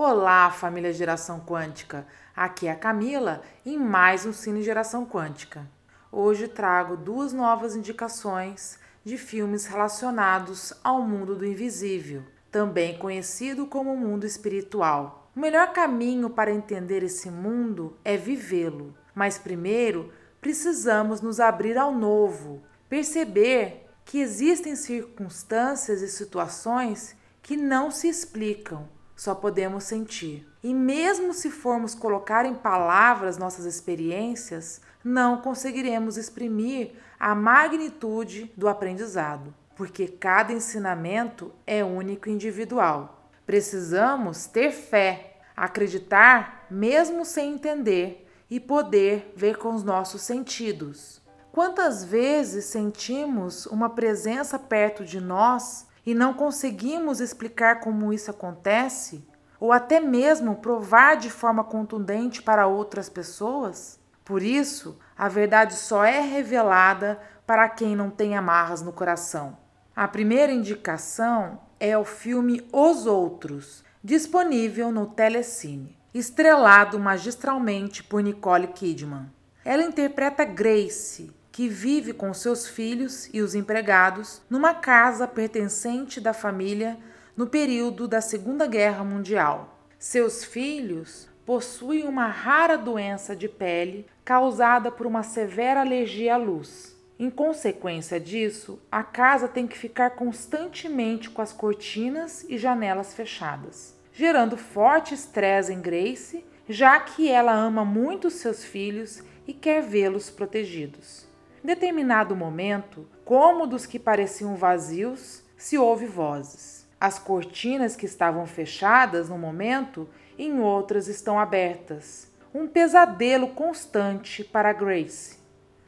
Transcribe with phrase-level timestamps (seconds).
[0.00, 2.06] Olá, família Geração Quântica.
[2.36, 5.68] Aqui é a Camila em mais um Cine Geração Quântica.
[6.12, 13.96] Hoje trago duas novas indicações de filmes relacionados ao mundo do invisível, também conhecido como
[13.96, 15.32] mundo espiritual.
[15.34, 21.92] O melhor caminho para entender esse mundo é vivê-lo, mas primeiro precisamos nos abrir ao
[21.92, 30.48] novo, perceber que existem circunstâncias e situações que não se explicam só podemos sentir.
[30.62, 38.68] E mesmo se formos colocar em palavras nossas experiências, não conseguiremos exprimir a magnitude do
[38.68, 43.28] aprendizado, porque cada ensinamento é único e individual.
[43.44, 51.20] Precisamos ter fé, acreditar mesmo sem entender e poder ver com os nossos sentidos.
[51.50, 59.22] Quantas vezes sentimos uma presença perto de nós e não conseguimos explicar como isso acontece,
[59.60, 64.00] ou até mesmo provar de forma contundente para outras pessoas?
[64.24, 69.58] Por isso, a verdade só é revelada para quem não tem amarras no coração.
[69.94, 78.68] A primeira indicação é o filme Os Outros, disponível no Telecine, estrelado magistralmente por Nicole
[78.68, 79.30] Kidman.
[79.62, 86.32] Ela interpreta Grace, que vive com seus filhos e os empregados numa casa pertencente da
[86.32, 86.96] família
[87.36, 89.76] no período da Segunda Guerra Mundial.
[89.98, 96.96] Seus filhos possuem uma rara doença de pele causada por uma severa alergia à luz.
[97.18, 103.96] Em consequência disso, a casa tem que ficar constantemente com as cortinas e janelas fechadas,
[104.12, 110.30] gerando forte estresse em Grace, já que ela ama muito seus filhos e quer vê-los
[110.30, 111.26] protegidos.
[111.62, 116.86] Determinado momento, como dos que pareciam vazios, se ouve vozes.
[117.00, 122.32] As cortinas que estavam fechadas no momento, em outras estão abertas.
[122.54, 125.38] Um pesadelo constante para Grace.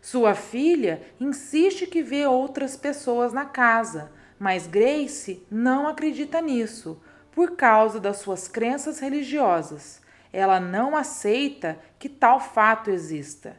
[0.00, 7.00] Sua filha insiste que vê outras pessoas na casa, mas Grace não acredita nisso
[7.32, 10.00] por causa das suas crenças religiosas.
[10.32, 13.56] Ela não aceita que tal fato exista.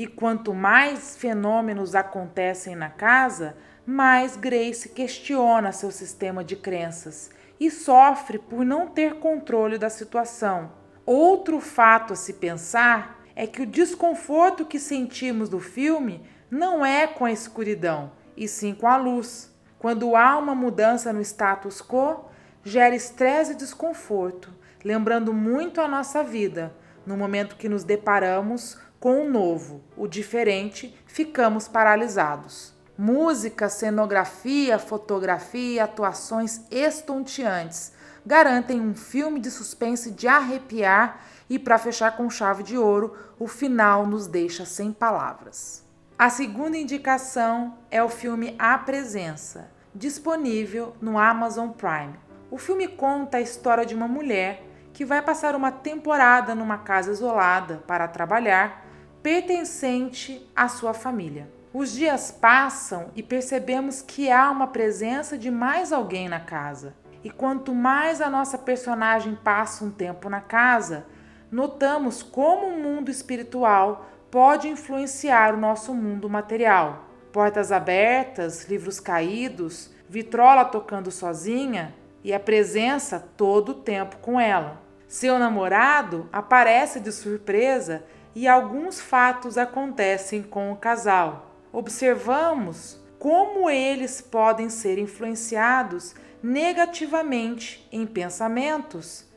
[0.00, 7.30] E quanto mais fenômenos acontecem na casa, mais Grace questiona seu sistema de crenças
[7.60, 10.72] e sofre por não ter controle da situação.
[11.04, 17.06] Outro fato a se pensar é que o desconforto que sentimos do filme não é
[17.06, 19.54] com a escuridão, e sim com a luz.
[19.78, 22.24] Quando há uma mudança no status quo,
[22.64, 24.50] gera estresse e desconforto,
[24.82, 26.74] lembrando muito a nossa vida,
[27.04, 32.74] no momento que nos deparamos com o novo, o diferente, ficamos paralisados.
[32.98, 37.94] Música, cenografia, fotografia atuações estonteantes
[38.26, 43.48] garantem um filme de suspense de arrepiar e, para fechar com chave de ouro, o
[43.48, 45.82] final nos deixa sem palavras.
[46.18, 52.14] A segunda indicação é o filme A Presença, disponível no Amazon Prime.
[52.50, 54.62] O filme conta a história de uma mulher
[54.92, 58.89] que vai passar uma temporada numa casa isolada para trabalhar
[59.22, 61.48] pertencente à sua família.
[61.72, 66.94] Os dias passam e percebemos que há uma presença de mais alguém na casa.
[67.22, 71.06] E quanto mais a nossa personagem passa um tempo na casa,
[71.50, 77.04] notamos como o mundo espiritual pode influenciar o nosso mundo material.
[77.30, 81.94] Portas abertas, livros caídos, vitrola tocando sozinha
[82.24, 84.80] e a presença todo o tempo com ela.
[85.06, 88.04] Seu namorado aparece de surpresa
[88.34, 91.54] e alguns fatos acontecem com o casal.
[91.72, 99.28] Observamos como eles podem ser influenciados negativamente em pensamentos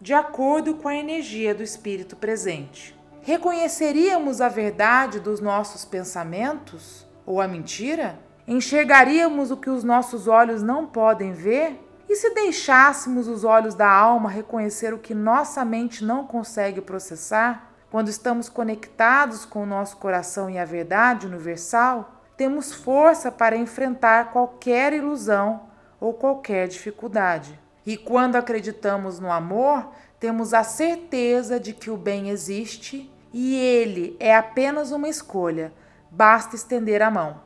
[0.00, 2.98] de acordo com a energia do espírito presente.
[3.22, 8.18] Reconheceríamos a verdade dos nossos pensamentos ou a mentira?
[8.48, 11.80] Enxergaríamos o que os nossos olhos não podem ver?
[12.08, 17.71] E se deixássemos os olhos da alma reconhecer o que nossa mente não consegue processar?
[17.92, 24.32] Quando estamos conectados com o nosso coração e a verdade universal, temos força para enfrentar
[24.32, 25.64] qualquer ilusão
[26.00, 27.60] ou qualquer dificuldade.
[27.84, 34.16] E quando acreditamos no amor, temos a certeza de que o bem existe e ele
[34.18, 35.70] é apenas uma escolha,
[36.10, 37.42] basta estender a mão.